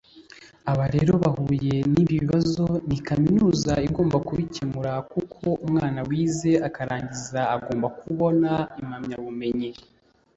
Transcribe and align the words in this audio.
Aba 0.71 0.85
rero 0.95 1.13
bahuye 1.23 1.75
n’ibi 1.93 2.15
bibazo 2.21 2.65
ni 2.87 2.97
kaminuza 3.07 3.73
igomba 3.87 4.17
kubikemura 4.27 4.93
kuko 5.11 5.45
umwana 5.65 5.99
wize 6.09 6.51
akarangiza 6.67 7.39
agomba 7.55 7.87
kubona 7.99 8.51
impamyabumenyi 8.81 9.71